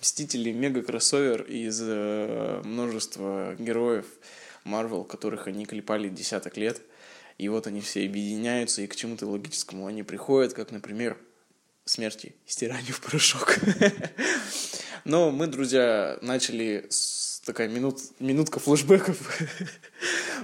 Мстители 0.00 0.52
мега 0.52 0.82
кроссовер 0.82 1.42
из 1.42 1.80
э, 1.82 2.62
множества 2.64 3.56
героев 3.58 4.06
Марвел, 4.62 5.04
которых 5.04 5.48
они 5.48 5.66
клепали 5.66 6.08
десяток 6.08 6.56
лет. 6.56 6.80
И 7.36 7.48
вот 7.48 7.66
они 7.66 7.80
все 7.80 8.04
объединяются, 8.04 8.82
и 8.82 8.86
к 8.86 8.94
чему-то 8.96 9.26
логическому 9.26 9.86
они 9.86 10.02
приходят, 10.02 10.52
как, 10.52 10.70
например, 10.72 11.16
смерти 11.84 12.34
и 12.46 12.50
стиранию 12.50 12.92
в 12.92 13.00
порошок. 13.00 13.58
Но 15.04 15.30
мы, 15.30 15.46
друзья, 15.46 16.18
начали 16.20 16.86
с 16.90 17.40
такая 17.44 17.68
минут, 17.68 18.00
минутка 18.20 18.60
флешбеков. 18.60 19.40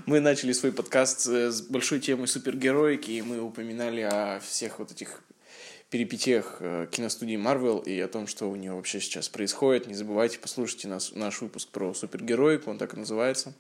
Мы 0.07 0.21
начали 0.21 0.53
свой 0.53 0.73
подкаст 0.73 1.27
с 1.27 1.63
большой 1.63 2.01
темой 2.01 2.27
супергероики, 2.27 3.13
и 3.13 3.23
мы 3.23 3.41
упоминали 3.41 4.01
о 4.01 4.41
всех 4.41 4.79
вот 4.79 4.91
этих 4.91 5.23
перипетиях 5.91 6.57
э, 6.59 6.89
киностудии 6.91 7.37
Marvel 7.37 7.85
и 7.85 8.01
о 8.01 8.09
том, 8.09 8.27
что 8.27 8.51
у 8.51 8.57
нее 8.57 8.73
вообще 8.73 9.01
сейчас 9.01 9.29
происходит. 9.29 9.87
Не 9.87 9.95
забывайте, 9.95 10.39
послушайте 10.41 10.89
нас, 10.89 11.13
наш 11.15 11.41
выпуск 11.41 11.69
про 11.69 11.95
супергероику, 11.95 12.71
он 12.71 12.79
так 12.79 12.95
и 12.95 12.97
называется. 12.97 13.55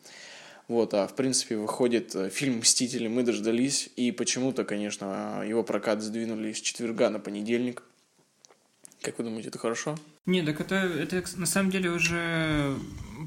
Вот, 0.67 0.95
а 0.95 1.07
в 1.07 1.14
принципе 1.14 1.57
выходит 1.57 2.14
э, 2.17 2.31
фильм 2.31 2.59
«Мстители», 2.59 3.07
мы 3.07 3.23
дождались, 3.23 3.91
и 3.95 4.11
почему-то, 4.11 4.64
конечно, 4.64 5.45
его 5.47 5.62
прокат 5.62 6.03
сдвинули 6.03 6.53
с 6.53 6.61
четверга 6.61 7.11
на 7.11 7.21
понедельник. 7.21 7.85
Как 9.05 9.19
вы 9.19 9.25
думаете, 9.25 9.51
это 9.51 9.59
хорошо? 9.59 9.97
Не, 10.25 10.41
так 10.41 10.63
это, 10.63 10.77
это 10.77 11.23
на 11.37 11.45
самом 11.45 11.71
деле 11.71 11.91
уже 11.91 12.75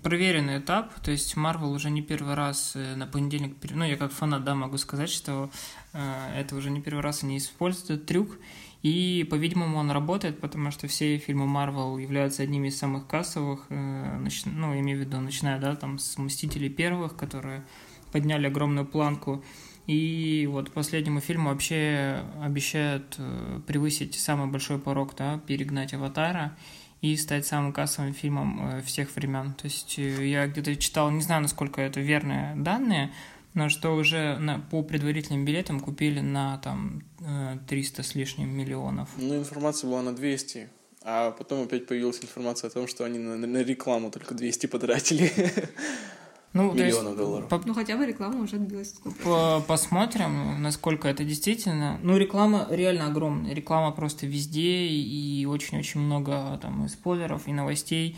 проверенный 0.02 0.58
этап, 0.58 1.00
то 1.02 1.12
есть 1.12 1.38
Marvel 1.38 1.76
уже 1.76 1.92
не 1.92 2.02
первый 2.02 2.34
раз 2.34 2.72
э, 2.76 2.96
на 2.96 3.06
понедельник, 3.06 3.56
ну 3.70 3.86
я 3.86 3.96
как 3.96 4.12
фанат, 4.12 4.44
да, 4.44 4.56
могу 4.56 4.78
сказать, 4.80 5.12
что 5.12 5.52
э, 5.94 6.32
это 6.36 6.56
уже 6.56 6.72
не 6.72 6.82
первый 6.82 7.02
раз 7.02 7.24
они 7.24 7.38
используют 7.38 7.92
этот 7.92 8.06
трюк, 8.08 8.40
и, 8.82 9.28
по-видимому, 9.30 9.78
он 9.78 9.92
работает, 9.92 10.40
потому 10.40 10.72
что 10.72 10.88
все 10.88 11.20
фильмы 11.20 11.46
Marvel 11.46 12.02
являются 12.02 12.42
одними 12.42 12.70
из 12.70 12.78
самых 12.80 13.06
кассовых, 13.06 13.68
э, 13.70 14.20
нач- 14.20 14.50
ну, 14.50 14.74
имею 14.80 14.98
в 14.98 15.02
виду, 15.02 15.20
начиная, 15.20 15.60
да, 15.60 15.76
там, 15.76 16.00
с 16.00 16.18
«Мстителей» 16.18 16.70
первых, 16.70 17.16
которые 17.16 17.64
подняли 18.12 18.48
огромную 18.48 18.88
планку, 18.88 19.44
и 19.88 20.48
вот 20.52 20.72
последнему 20.72 21.22
фильму 21.22 21.50
вообще 21.50 22.24
обещают 22.42 23.16
э, 23.18 23.62
превысить 23.66 24.16
самый 24.16 24.48
большой 24.48 24.80
порог, 24.80 25.16
да, 25.16 25.40
перегнать 25.48 25.94
«Аватара», 25.94 26.56
и 27.02 27.16
стать 27.16 27.46
самым 27.46 27.74
кассовым 27.74 28.14
фильмом 28.14 28.78
э, 28.78 28.82
всех 28.82 29.16
времен. 29.16 29.54
То 29.54 29.66
есть 29.66 29.98
э, 30.00 30.28
я 30.28 30.48
где-то 30.48 30.76
читал, 30.76 31.12
не 31.12 31.22
знаю, 31.22 31.42
насколько 31.42 31.82
это 31.82 32.00
верные 32.00 32.56
данные, 32.56 33.14
но 33.54 33.70
что 33.70 33.96
уже 33.96 34.38
на, 34.38 34.60
по 34.60 34.84
предварительным 34.84 35.46
билетам 35.46 35.80
купили 35.80 36.20
на 36.20 36.58
там 36.58 37.04
э, 37.22 37.58
300 37.68 38.04
с 38.04 38.16
лишним 38.16 38.50
миллионов. 38.50 39.10
Ну, 39.18 39.38
информация 39.38 39.90
была 39.90 40.02
на 40.02 40.16
200, 40.16 40.70
а 41.04 41.32
потом 41.32 41.64
опять 41.64 41.88
появилась 41.88 42.22
информация 42.22 42.70
о 42.70 42.72
том, 42.72 42.88
что 42.88 43.06
они 43.06 43.20
на, 43.20 43.36
на 43.38 43.64
рекламу 43.64 44.12
только 44.12 44.34
200 44.34 44.68
потратили. 44.68 45.32
Ну, 46.58 46.76
то 46.76 46.84
есть 46.84 46.98
Миллионов 46.98 47.18
долларов. 47.18 47.50
по- 47.50 47.62
Ну 47.66 47.74
хотя 47.74 47.98
бы 47.98 48.06
реклама 48.06 48.42
уже 48.44 48.56
отбилась. 48.56 48.94
по- 49.24 49.62
посмотрим, 49.68 50.62
насколько 50.62 51.08
это 51.08 51.24
действительно. 51.24 52.00
Ну, 52.04 52.18
реклама 52.18 52.68
реально 52.70 53.08
огромная. 53.08 53.54
Реклама 53.54 53.92
просто 53.92 54.26
везде, 54.26 54.88
и 54.88 55.46
очень-очень 55.46 56.00
много 56.02 56.58
там 56.62 56.86
и 56.86 56.88
спойлеров, 56.90 57.48
и 57.48 57.54
новостей. 57.54 58.18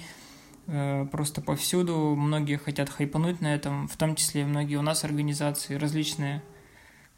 э, 0.67 1.05
Просто 1.11 1.41
повсюду. 1.41 2.15
Многие 2.15 2.57
хотят 2.57 2.89
хайпануть 2.89 3.41
на 3.41 3.53
этом, 3.55 3.87
в 3.87 3.95
том 3.97 4.15
числе 4.15 4.45
многие 4.45 4.75
у 4.75 4.81
нас 4.83 5.03
организации, 5.03 5.75
различные 5.75 6.41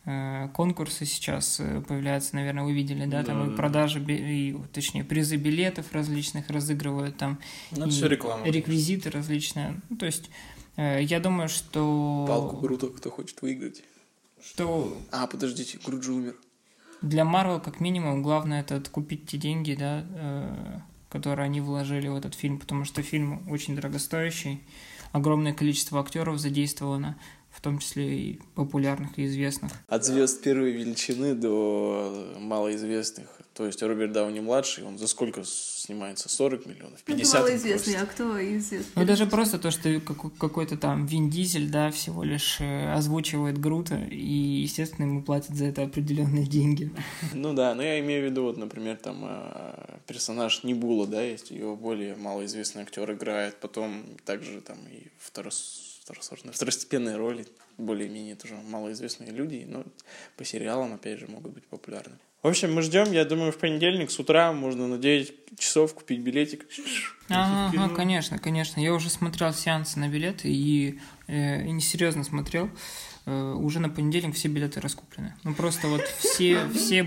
э, 0.06 0.48
конкурсы 0.54 1.06
сейчас 1.06 1.60
э, 1.60 1.82
появляются, 1.88 2.36
наверное, 2.36 2.63
вы 2.63 2.74
видели, 2.74 3.06
да, 3.06 3.24
там 3.24 3.40
Да, 3.40 3.46
и 3.46 3.50
да. 3.50 3.56
продажи, 3.56 4.00
би- 4.00 4.16
и, 4.50 4.58
точнее, 4.74 5.04
призы 5.04 5.36
билетов 5.36 5.86
различных 5.92 6.50
разыгрывают 6.50 7.18
там, 7.18 7.38
Ну, 7.72 7.86
и 7.86 7.90
все 7.92 8.08
реклама. 8.08 8.44
реквизиты 8.48 9.12
различные. 9.12 9.80
Ну, 9.90 9.98
то 9.98 10.06
есть, 10.08 10.32
я 10.78 11.20
думаю, 11.20 11.50
что... 11.50 12.25
Палку 12.28 12.58
круто, 12.58 12.88
кто 12.88 13.10
хочет 13.12 13.42
выиграть. 13.42 13.84
Что 14.44 14.98
А, 15.12 15.28
подождите, 15.28 15.78
Груджи 15.86 16.12
умер. 16.12 16.36
для 17.01 17.24
Marvel, 17.24 17.62
как 17.62 17.80
минимум, 17.80 18.24
главное 18.24 18.62
это 18.62 18.75
откупить 18.78 19.28
те 19.28 19.38
деньги, 19.38 19.75
да, 19.75 20.06
э, 20.10 20.80
которые 21.10 21.46
они 21.46 21.62
вложили 21.62 22.08
в 22.08 22.16
этот 22.16 22.34
фильм, 22.34 22.58
потому 22.60 22.86
что 22.86 23.04
фильм 23.04 23.48
очень 23.50 23.75
дорогостоящий, 23.75 24.62
огромное 25.12 25.54
количество 25.54 26.00
актеров 26.00 26.40
задействовано, 26.40 27.18
в 27.51 27.62
том 27.62 27.80
числе 27.80 28.20
и 28.20 28.42
популярных 28.56 29.20
и 29.20 29.25
известных. 29.25 29.74
От 29.88 30.06
звезд 30.06 30.42
первой 30.42 30.72
величины 30.72 31.36
до 31.36 32.36
малоизвестных. 32.40 33.41
То 33.53 33.65
есть 33.65 33.84
Роберт 33.84 34.13
Дауни 34.13 34.39
младший, 34.39 34.86
он 34.86 34.98
за 34.98 35.08
сколько 35.08 35.43
снимается? 35.43 36.29
40 36.29 36.65
миллионов? 36.65 37.03
50 37.03 37.36
он 37.36 37.41
Малоизвестный, 37.41 37.96
а 37.98 38.05
кто 38.05 38.41
известный? 38.58 38.91
Ну, 38.96 39.05
даже 39.05 39.25
просто 39.27 39.60
то, 39.60 39.72
что 39.72 40.00
как- 40.00 40.38
какой-то 40.38 40.77
там 40.77 41.05
Вин 41.05 41.29
Дизель, 41.29 41.70
да, 41.70 41.91
всего 41.91 42.24
лишь 42.24 42.62
э, 42.62 42.93
озвучивает 42.93 43.58
Грута, 43.60 43.98
и, 44.10 44.62
естественно, 44.63 45.05
ему 45.05 45.22
платят 45.22 45.55
за 45.58 45.65
это 45.65 45.84
определенные 45.84 46.46
деньги. 46.46 46.91
Ну 47.34 47.53
да, 47.53 47.75
но 47.75 47.84
я 47.84 48.00
имею 48.00 48.24
в 48.24 48.31
виду, 48.31 48.43
вот, 48.43 48.55
например, 48.58 48.96
там 48.96 49.25
э, 49.27 49.98
персонаж 50.08 50.63
Нибула, 50.63 51.05
да, 51.05 51.22
есть, 51.22 51.51
его 51.51 51.75
более 51.75 52.15
малоизвестный 52.15 52.84
актер 52.84 53.12
играет, 53.12 53.60
потом 53.60 54.03
также 54.24 54.62
там 54.62 54.77
и 54.89 55.08
второс- 55.20 56.00
второсортные, 56.03 56.53
второстепенные 56.53 57.17
роли, 57.17 57.46
более-менее 57.77 58.36
тоже 58.36 58.55
малоизвестные 58.70 59.31
люди, 59.31 59.65
но 59.67 59.84
по 60.38 60.46
сериалам, 60.46 60.93
опять 60.93 61.20
же, 61.20 61.27
могут 61.27 61.51
быть 61.53 61.65
популярны. 61.67 62.17
В 62.44 62.48
общем, 62.48 62.74
мы 62.74 62.82
ждем, 62.82 63.12
я 63.12 63.24
думаю, 63.24 63.52
в 63.52 63.58
понедельник 63.58 64.10
с 64.10 64.18
утра 64.18 64.52
можно 64.52 64.88
на 64.88 64.98
9 64.98 65.60
часов 65.60 65.94
купить 65.94 66.22
билетик. 66.22 66.66
Ага, 67.30 67.90
конечно, 67.90 68.40
конечно. 68.40 68.80
Я 68.80 68.94
уже 68.94 69.10
смотрел 69.10 69.54
сеансы 69.54 70.00
на 70.00 70.08
билеты 70.08 70.50
и, 70.52 71.00
э, 71.28 71.66
и 71.66 71.72
несерьезно 71.72 72.24
смотрел. 72.24 72.72
Э, 73.28 73.54
уже 73.54 73.80
на 73.80 73.90
понедельник 73.90 74.34
все 74.34 74.48
билеты 74.48 74.82
раскуплены. 74.82 75.36
Ну 75.44 75.54
просто 75.54 75.88
вот 75.88 76.02
все, 76.02 76.68
все 76.70 77.06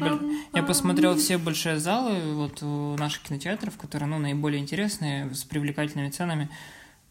я 0.55 0.63
посмотрел 0.63 1.17
все 1.17 1.37
большие 1.37 1.81
залы 1.81 2.35
вот 2.35 2.63
у 2.63 2.97
наших 2.97 3.25
кинотеатров, 3.25 3.77
которые 3.77 4.09
ну 4.09 4.19
наиболее 4.19 4.61
интересные 4.61 5.35
с 5.35 5.43
привлекательными 5.43 6.11
ценами. 6.11 6.49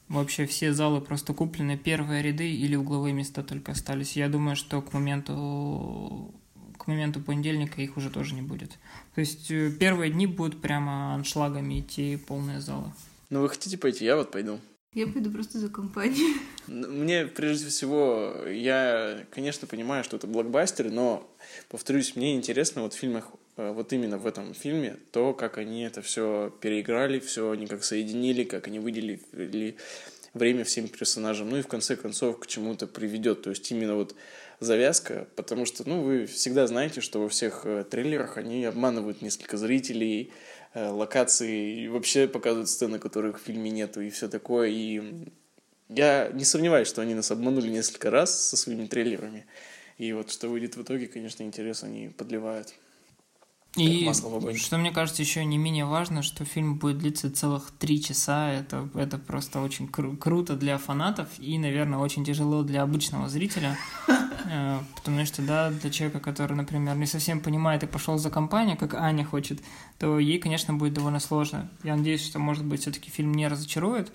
Вообще 0.08 0.46
все 0.46 0.74
залы 0.74 1.02
просто 1.02 1.34
куплены, 1.34 1.78
первые 1.78 2.22
ряды 2.22 2.50
или 2.50 2.76
угловые 2.76 3.14
места 3.14 3.44
только 3.44 3.74
остались. 3.74 4.16
Я 4.16 4.30
думаю, 4.30 4.56
что 4.56 4.82
к 4.82 4.94
моменту 4.94 6.34
к 6.84 6.88
моменту 6.88 7.22
понедельника 7.22 7.82
их 7.82 7.98
уже 7.98 8.10
тоже 8.10 8.36
не 8.36 8.42
будет. 8.42 8.72
То 9.16 9.22
есть 9.22 9.50
э, 9.52 9.72
первые 9.72 10.12
дни 10.12 10.28
будут 10.28 10.62
прямо 10.62 11.14
аншлагами 11.16 11.80
идти 11.80 12.18
полные 12.18 12.60
залы. 12.60 12.92
Ну, 13.30 13.42
вы 13.42 13.50
хотите 13.50 13.78
пойти? 13.78 14.06
Я 14.06 14.18
вот 14.18 14.32
пойду. 14.32 14.60
Я 14.94 15.08
пойду 15.08 15.32
просто 15.32 15.60
за 15.60 15.70
компанию. 15.70 16.36
Мне, 16.68 17.26
прежде 17.26 17.70
всего, 17.70 18.36
я, 18.48 19.26
конечно, 19.32 19.66
понимаю, 19.66 20.04
что 20.04 20.18
это 20.18 20.28
блокбастеры, 20.28 20.92
но, 20.92 21.28
повторюсь, 21.70 22.16
мне 22.16 22.36
интересно 22.36 22.84
вот 22.84 22.94
в 22.94 22.98
фильмах, 22.98 23.30
э, 23.58 23.72
вот 23.72 23.94
именно 23.94 24.18
в 24.18 24.28
этом 24.28 24.54
фильме, 24.54 24.98
то, 25.12 25.34
как 25.34 25.58
они 25.58 25.84
это 25.84 26.02
все 26.02 26.54
переиграли, 26.62 27.20
все 27.20 27.52
они 27.52 27.66
как 27.66 27.84
соединили, 27.84 28.44
как 28.44 28.68
они 28.68 28.80
выделили 28.80 29.78
время 30.34 30.64
всем 30.64 30.88
персонажам, 30.88 31.50
ну 31.50 31.58
и 31.58 31.62
в 31.62 31.68
конце 31.68 31.96
концов 31.96 32.40
к 32.40 32.48
чему-то 32.48 32.88
приведет. 32.88 33.44
То 33.44 33.52
есть 33.52 33.72
именно 33.72 33.96
вот 33.96 34.16
завязка, 34.64 35.28
потому 35.36 35.66
что, 35.66 35.88
ну, 35.88 36.02
вы 36.02 36.26
всегда 36.26 36.68
знаете, 36.68 37.02
что 37.02 37.22
во 37.22 37.30
всех 37.30 37.66
э, 37.66 37.84
трейлерах 37.84 38.38
они 38.38 38.66
обманывают 38.66 39.22
несколько 39.22 39.58
зрителей, 39.58 40.32
э, 40.74 40.88
локации, 40.88 41.84
и 41.84 41.88
вообще 41.88 42.28
показывают 42.28 42.70
сцены, 42.70 43.00
которых 43.00 43.40
в 43.40 43.44
фильме 43.44 43.70
нету, 43.70 44.02
и 44.02 44.10
все 44.10 44.28
такое. 44.28 44.70
И 44.70 45.30
я 45.90 46.30
не 46.34 46.46
сомневаюсь, 46.46 46.88
что 46.88 47.02
они 47.02 47.14
нас 47.14 47.32
обманули 47.32 47.70
несколько 47.70 48.10
раз 48.10 48.50
со 48.50 48.58
своими 48.58 48.86
трейлерами. 48.86 49.46
И 49.98 50.12
вот 50.14 50.32
что 50.32 50.48
выйдет 50.50 50.76
в 50.76 50.82
итоге, 50.82 51.08
конечно, 51.08 51.44
интерес 51.44 51.84
они 51.84 52.10
подливают. 52.10 52.74
И 53.76 54.12
что 54.56 54.78
мне 54.78 54.92
кажется 54.92 55.24
еще 55.24 55.44
не 55.44 55.58
менее 55.58 55.86
важно, 55.86 56.22
что 56.22 56.46
фильм 56.46 56.78
будет 56.78 57.00
длиться 57.00 57.32
целых 57.32 57.72
три 57.72 58.02
часа. 58.02 58.52
Это, 58.52 58.88
это 58.94 59.18
просто 59.18 59.62
очень 59.62 59.88
кру- 59.88 60.16
круто 60.16 60.56
для 60.56 60.78
фанатов 60.78 61.28
и, 61.40 61.58
наверное, 61.58 61.98
очень 61.98 62.24
тяжело 62.24 62.62
для 62.62 62.84
обычного 62.84 63.30
зрителя. 63.30 63.78
Э, 64.46 64.80
потому 64.96 65.26
что, 65.26 65.42
да, 65.42 65.70
для 65.70 65.90
человека, 65.90 66.20
который, 66.20 66.54
например, 66.54 66.96
не 66.96 67.06
совсем 67.06 67.40
понимает 67.40 67.84
и 67.84 67.88
пошел 67.88 68.18
за 68.18 68.30
компанию, 68.30 68.78
как 68.78 68.94
Аня 68.94 69.26
хочет, 69.26 69.62
то 70.00 70.20
ей, 70.20 70.40
конечно, 70.40 70.74
будет 70.74 70.94
довольно 70.94 71.20
сложно. 71.20 71.70
Я 71.84 71.96
надеюсь, 71.96 72.26
что, 72.26 72.40
может 72.40 72.66
быть, 72.66 72.82
все-таки 72.82 73.10
фильм 73.10 73.34
не 73.34 73.48
разочарует, 73.48 74.12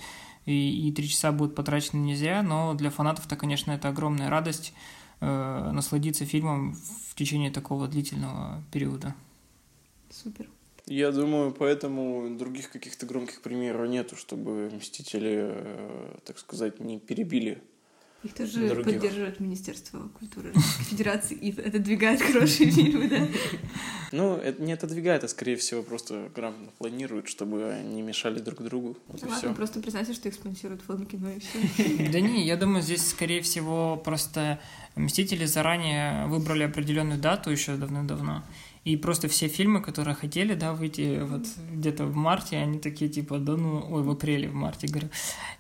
и, 0.47 0.89
и 0.89 0.93
три 0.93 1.09
часа 1.09 1.33
будут 1.33 1.55
потрачены 1.55 2.01
нельзя, 2.01 2.43
но 2.43 2.75
для 2.75 2.91
фанатов-то, 2.91 3.37
конечно, 3.37 3.73
это 3.73 3.89
огромная 3.89 4.31
радость 4.31 4.73
э, 5.21 5.71
насладиться 5.73 6.25
фильмом 6.25 6.75
в 7.09 7.15
течение 7.15 7.51
такого 7.51 7.89
длительного 7.89 8.63
периода. 8.73 9.15
Супер. 10.11 10.49
Я 10.87 11.13
думаю, 11.13 11.53
поэтому 11.53 12.35
других 12.39 12.71
каких-то 12.71 13.05
громких 13.05 13.43
примеров 13.43 13.89
нету, 13.91 14.17
чтобы 14.17 14.71
Мстители, 14.75 15.51
э, 15.51 16.19
так 16.25 16.39
сказать, 16.39 16.81
не 16.81 16.99
перебили 16.99 17.63
их 18.25 18.35
тоже 18.35 18.69
других. 18.69 18.85
поддерживает 18.85 19.41
Министерство 19.41 20.09
культуры 20.19 20.53
Федерации 20.91 21.37
и 21.37 21.59
отодвигает 21.61 22.21
хорошие 22.21 22.71
фильмы, 22.71 23.09
да? 23.09 23.29
Ну, 24.11 24.37
это 24.37 24.61
не 24.63 24.73
отодвигает, 24.73 25.23
а 25.23 25.29
скорее 25.29 25.57
всего 25.57 25.83
просто 25.83 26.31
грамотно 26.35 26.71
планируют, 26.79 27.29
чтобы 27.29 27.71
они 27.71 28.03
мешали 28.03 28.41
друг 28.41 28.63
другу. 28.63 28.97
Вот 29.07 29.23
Ладно, 29.23 29.55
просто 29.55 29.81
признайся, 29.81 30.15
что 30.15 30.29
их 30.29 30.35
спонсирует 30.35 30.83
фонд 30.83 31.09
кино 31.09 31.31
и 31.31 31.39
все. 31.39 32.09
Да 32.11 32.21
не, 32.21 32.45
я 32.47 32.57
думаю, 32.57 32.83
здесь 32.83 33.07
скорее 33.07 33.43
всего 33.43 33.97
просто 33.97 34.59
Мстители 34.99 35.45
заранее 35.45 36.27
выбрали 36.27 36.65
определенную 36.65 37.21
дату 37.21 37.51
еще 37.51 37.77
давно-давно. 37.77 38.43
И 38.89 38.97
просто 38.97 39.29
все 39.29 39.49
фильмы, 39.49 39.83
которые 39.83 40.15
хотели, 40.15 40.55
да, 40.55 40.73
выйти 40.73 41.21
вот 41.23 41.47
где-то 41.75 42.07
в 42.07 42.17
марте, 42.17 42.57
они 42.57 42.79
такие 42.79 43.11
типа, 43.11 43.37
да 43.37 43.55
ну, 43.55 43.85
ой, 43.87 44.03
в 44.03 44.09
апреле, 44.09 44.49
в 44.49 44.55
марте, 44.55 44.87
говорю. 44.87 45.11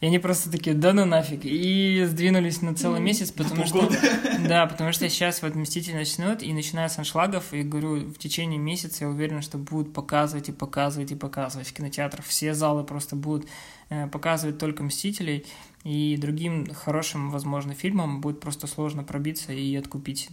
И 0.00 0.06
они 0.06 0.18
просто 0.18 0.50
такие, 0.50 0.74
да 0.74 0.94
ну 0.94 1.04
нафиг. 1.04 1.40
И 1.44 2.04
сдвинулись 2.06 2.62
на 2.62 2.74
целый 2.74 3.02
месяц, 3.02 3.30
потому 3.30 3.66
что... 3.66 3.86
Да, 4.48 4.66
потому 4.66 4.92
что 4.92 5.06
сейчас 5.10 5.42
вот 5.42 5.54
«Мститель» 5.56 5.94
начнут, 5.94 6.42
и 6.42 6.54
начиная 6.54 6.88
с 6.88 6.98
аншлагов, 6.98 7.52
и 7.52 7.62
говорю, 7.62 8.06
в 8.06 8.16
течение 8.16 8.58
месяца 8.58 9.04
я 9.04 9.10
уверен, 9.10 9.42
что 9.42 9.58
будут 9.58 9.92
показывать 9.92 10.48
и 10.48 10.52
показывать 10.52 11.12
и 11.12 11.14
показывать 11.14 11.68
в 11.68 11.72
кинотеатрах. 11.74 12.24
Все 12.24 12.54
залы 12.54 12.82
просто 12.82 13.14
будут 13.14 13.46
э, 13.90 14.06
показывать 14.06 14.56
только 14.56 14.82
«Мстителей», 14.82 15.44
и 15.84 16.16
другим 16.16 16.72
хорошим, 16.72 17.30
возможно, 17.30 17.74
фильмам 17.74 18.22
будет 18.22 18.40
просто 18.40 18.66
сложно 18.66 19.04
пробиться 19.04 19.52
и 19.52 19.76
откупить. 19.76 20.30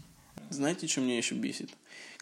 Знаете, 0.49 0.87
что 0.87 1.01
меня 1.01 1.17
еще 1.17 1.35
бесит? 1.35 1.71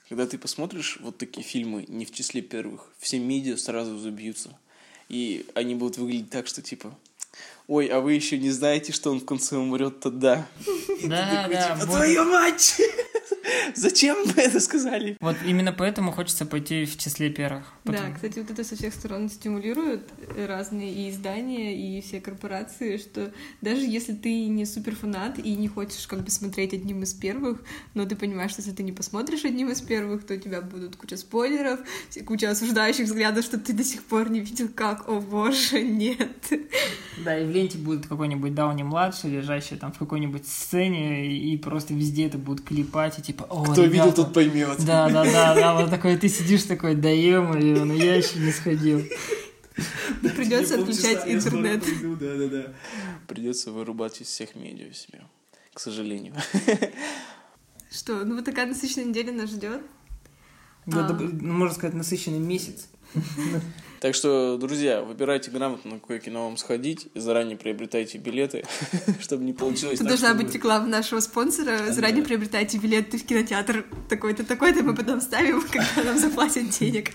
Когда 0.10 0.26
ты 0.28 0.38
посмотришь 0.38 0.98
вот 1.02 1.18
такие 1.18 1.46
фильмы 1.46 1.86
не 1.88 2.06
в 2.06 2.12
числе 2.12 2.42
первых, 2.42 2.88
все 3.00 3.20
медиа 3.20 3.58
сразу 3.58 3.98
забьются. 3.98 4.58
И 5.10 5.46
они 5.56 5.76
будут 5.76 5.98
выглядеть 5.98 6.30
так, 6.30 6.48
что 6.48 6.62
типа 6.62 6.98
ой, 7.68 7.88
а 7.88 8.00
вы 8.00 8.14
еще 8.14 8.38
не 8.38 8.52
знаете, 8.52 8.92
что 8.92 9.12
он 9.12 9.20
в 9.20 9.26
конце 9.26 9.58
умрет-то, 9.58 10.12
да. 10.12 10.48
Да, 11.04 11.48
да. 11.50 11.76
Типа, 11.76 11.86
Твою 11.86 12.26
мать! 12.26 12.82
Зачем 13.76 14.18
вы 14.26 14.42
это 14.42 14.60
сказали? 14.60 15.18
Вот 15.20 15.36
именно 15.46 15.74
поэтому 15.74 16.12
хочется 16.12 16.46
пойти 16.46 16.86
в 16.86 16.98
числе 16.98 17.30
первых. 17.30 17.74
Да, 17.84 18.12
кстати, 18.14 18.40
вот 18.40 18.52
это 18.52 18.64
со 18.64 18.76
всех 18.76 18.94
сторон 18.94 19.30
стимулирует 19.30 20.10
разные 20.38 20.94
и 20.94 21.10
издания, 21.10 21.76
и 21.76 22.02
все 22.02 22.22
корпорации, 22.22 22.98
что 22.98 23.34
даже 23.62 23.82
если 23.82 24.14
ты 24.14 24.48
не 24.48 24.66
суперфанат 24.66 25.40
и 25.40 25.56
не 25.56 25.68
хочешь 25.68 26.08
как 26.08 26.24
бы 26.24 26.32
смотреть 26.32 26.74
одним 26.74 27.04
из 27.04 27.14
первых, 27.14 27.62
но 27.94 28.06
ты 28.06 28.16
понимаешь, 28.16 28.52
что 28.52 28.62
если 28.62 28.74
ты 28.74 28.84
не 28.84 28.92
посмотришь 28.92 29.46
одним 29.46 29.70
из 29.70 29.82
первых, 29.82 30.26
то 30.26 30.36
у 30.36 30.38
тебя 30.38 30.62
будут 30.62 30.96
куча 30.96 31.18
спойлеров, 31.18 31.80
куча 32.26 32.50
осуждающих 32.50 33.06
взглядов, 33.06 33.44
что 33.44 33.60
ты 33.60 33.74
до 33.74 33.84
сих 33.84 34.04
пор 34.04 34.30
не 34.30 34.40
видел, 34.40 34.70
как, 34.74 35.10
о 35.10 35.20
боже, 35.20 35.82
нет. 35.84 36.30
Да, 37.24 37.38
и 37.38 37.46
в 37.46 37.52
ленте 37.52 37.78
будет 37.78 38.08
какой-нибудь 38.08 38.54
Дауни-младший, 38.56 39.30
лежащий 39.30 39.76
там 39.76 39.92
в 39.92 39.98
какой-нибудь 39.98 40.48
сцене, 40.48 41.36
и 41.36 41.58
просто 41.58 41.94
везде 41.94 42.28
это 42.28 42.38
будут 42.38 42.66
клепать, 42.66 43.20
и 43.20 43.33
типа, 43.34 43.46
о, 43.50 43.64
Кто 43.64 43.84
ребята. 43.84 43.90
видел, 43.90 44.14
тот 44.14 44.34
поймет. 44.34 44.86
Да, 44.86 45.10
да, 45.10 45.24
да, 45.26 45.56
да, 45.56 45.74
вот 45.76 45.90
такой, 45.90 46.18
ты 46.18 46.30
сидишь 46.30 46.64
такой, 46.64 46.96
да 46.96 47.10
ё-моё, 47.10 47.86
ну 47.86 47.94
я 47.94 48.16
еще 48.16 48.40
не 48.40 48.52
сходил. 48.52 49.04
Придется 50.22 50.80
отключать 50.80 51.28
интернет. 51.28 51.84
Да, 52.20 52.36
да, 52.36 52.48
да. 52.48 52.74
Придется 53.28 53.72
вырубать 53.72 54.22
из 54.22 54.28
всех 54.28 54.56
медиа 54.56 54.94
себе, 54.94 55.22
к 55.74 55.80
сожалению. 55.80 56.36
Что, 57.92 58.24
ну 58.24 58.36
вот 58.36 58.46
такая 58.46 58.68
насыщенная 58.68 59.06
неделя 59.06 59.34
нас 59.34 59.50
ждет. 59.50 59.82
Да, 60.86 61.08
а... 61.08 61.14
ну, 61.14 61.54
можно 61.54 61.76
сказать, 61.76 61.96
насыщенный 61.96 62.40
месяц. 62.40 62.88
Так 64.04 64.16
что, 64.16 64.58
друзья, 64.58 65.02
выбирайте 65.02 65.50
грамотно, 65.50 65.92
на 65.92 66.00
какое 66.02 66.20
кино 66.20 66.44
вам 66.44 66.58
сходить, 66.58 67.08
заранее 67.16 67.56
приобретайте 67.56 68.18
билеты, 68.18 68.66
чтобы 69.22 69.46
не 69.46 69.54
получилось 69.54 70.02
Это 70.02 70.10
должна 70.10 70.34
быть 70.34 70.54
реклама 70.54 70.88
нашего 70.88 71.22
спонсора. 71.22 71.90
Заранее 71.90 72.22
приобретайте 72.22 72.80
билеты 72.80 73.18
в 73.18 73.24
кинотеатр 73.26 73.86
такой-то, 74.10 74.44
такой-то, 74.44 74.84
мы 74.84 74.94
потом 74.94 75.22
ставим, 75.22 75.62
когда 75.72 76.04
нам 76.04 76.20
заплатят 76.20 76.68
денег. 76.78 77.12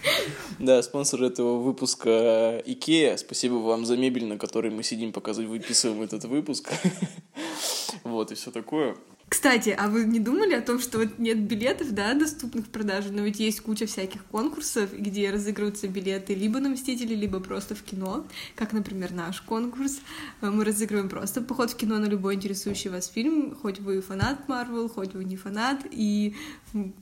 Да, 0.59 0.83
спонсор 0.83 1.25
этого 1.25 1.59
выпуска 1.59 2.63
Икея. 2.65 3.19
Спасибо 3.19 3.57
вам 3.57 3.85
за 3.85 3.99
мебель, 3.99 4.25
на 4.25 4.39
которой 4.39 4.71
мы 4.71 4.83
сидим, 4.83 5.13
пока 5.13 5.35
выписываем 5.35 6.01
этот 6.01 6.25
выпуск. 6.25 6.71
Вот, 8.05 8.33
и 8.33 8.35
все 8.35 8.51
такое. 8.51 8.97
Кстати, 9.29 9.77
а 9.79 9.89
вы 9.89 10.05
не 10.05 10.21
думали 10.21 10.55
о 10.55 10.63
том, 10.63 10.81
что 10.81 10.99
вот 10.99 11.19
нет 11.19 11.39
билетов, 11.39 11.93
да, 11.93 12.15
доступных 12.15 12.67
в 12.67 12.69
продаже, 12.71 13.13
но 13.13 13.23
ведь 13.23 13.39
есть 13.41 13.61
куча 13.61 13.87
всяких 13.87 14.25
конкурсов, 14.25 14.91
где 14.93 15.31
разыгрываются 15.31 15.87
билеты 15.87 16.35
либо 16.35 16.61
на 16.61 16.71
Мстители, 16.71 17.15
либо 17.15 17.39
просто 17.41 17.75
в 17.75 17.83
кино, 17.83 18.27
как, 18.55 18.73
например, 18.73 19.13
наш 19.13 19.43
конкурс. 19.43 20.01
Мы 20.41 20.65
разыгрываем 20.65 21.11
просто 21.11 21.43
поход 21.43 21.71
в 21.71 21.77
кино 21.77 21.99
на 21.99 22.07
любой 22.07 22.37
интересующий 22.37 22.91
вас 22.91 23.07
фильм, 23.07 23.55
хоть 23.55 23.81
вы 23.81 24.01
фанат 24.01 24.49
Марвел, 24.49 24.89
хоть 24.89 25.13
вы 25.15 25.25
не 25.25 25.37
фанат, 25.37 25.85
и 25.91 26.35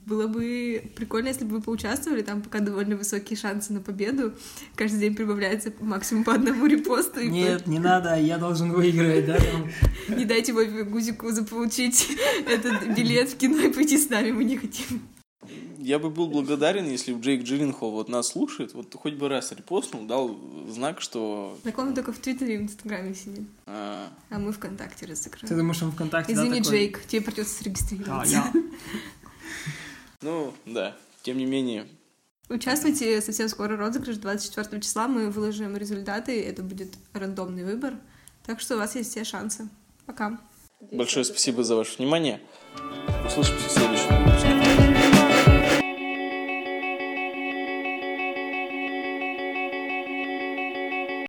было 0.05 0.27
бы 0.27 0.91
прикольно, 0.95 1.29
если 1.29 1.45
бы 1.45 1.57
вы 1.57 1.61
поучаствовали, 1.61 2.21
там 2.21 2.41
пока 2.41 2.59
довольно 2.59 2.95
высокие 2.95 3.37
шансы 3.37 3.73
на 3.73 3.81
победу, 3.81 4.33
каждый 4.75 4.99
день 4.99 5.15
прибавляется 5.15 5.71
максимум 5.79 6.23
по 6.23 6.33
одному 6.33 6.65
репосту. 6.65 7.21
Нет, 7.21 7.67
не 7.67 7.79
надо, 7.79 8.15
я 8.15 8.37
должен 8.37 8.71
выиграть, 8.71 9.25
да? 9.25 9.37
Не 10.07 10.25
дайте 10.25 10.53
Вове 10.53 10.83
Гузику 10.83 11.31
заполучить 11.31 12.16
этот 12.47 12.95
билет 12.95 13.29
в 13.29 13.37
кино 13.37 13.59
и 13.59 13.71
пойти 13.71 13.97
с 13.97 14.09
нами, 14.09 14.31
мы 14.31 14.43
не 14.43 14.57
хотим. 14.57 15.01
Я 15.77 15.99
бы 15.99 16.09
был 16.09 16.27
благодарен, 16.27 16.85
если 16.85 17.13
бы 17.13 17.21
Джейк 17.21 17.43
Джилленхол 17.43 17.91
вот 17.91 18.09
нас 18.09 18.27
слушает, 18.27 18.73
вот 18.73 18.93
хоть 18.93 19.13
бы 19.13 19.29
раз 19.29 19.51
репостнул, 19.53 20.05
дал 20.05 20.37
знак, 20.67 20.99
что... 20.99 21.57
Так 21.63 21.77
он 21.77 21.93
только 21.93 22.11
в 22.11 22.19
Твиттере 22.19 22.55
и 22.55 22.57
в 22.57 22.61
Инстаграме 22.63 23.15
сидит. 23.15 23.47
А, 23.65 24.09
а 24.29 24.39
мы 24.39 24.51
ВКонтакте 24.51 25.05
разыграем. 25.05 25.47
Ты 25.47 25.55
думаешь, 25.55 25.81
он 25.81 25.91
ВКонтакте, 25.91 26.33
Извини, 26.33 26.59
да, 26.59 26.63
такой... 26.65 26.71
Джейк, 26.71 27.05
тебе 27.07 27.21
придется 27.21 27.63
зарегистрироваться. 27.63 28.43
А, 28.43 28.51
я... 28.53 28.53
Ну, 30.23 30.51
да, 30.65 30.97
тем 31.21 31.37
не 31.37 31.45
менее, 31.45 31.85
Участвуйте, 32.49 33.21
совсем 33.21 33.49
скоро 33.49 33.75
розыгрыш, 33.75 34.17
24 34.17 34.81
числа 34.81 35.09
мы 35.09 35.29
выложим 35.29 35.75
результаты, 35.75 36.41
это 36.41 36.63
будет 36.63 36.95
рандомный 37.11 37.65
выбор, 37.65 37.95
так 38.45 38.61
что 38.61 38.75
у 38.75 38.77
вас 38.77 38.95
есть 38.95 39.11
все 39.11 39.25
шансы. 39.25 39.67
Пока. 40.05 40.39
Большое 40.79 41.25
спасибо 41.25 41.63
за 41.63 41.75
ваше 41.75 41.97
внимание. 41.97 42.39
Услышимся 43.25 43.67
в 43.67 43.71
следующем 43.71 44.26